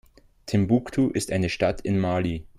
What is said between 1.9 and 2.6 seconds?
Mali.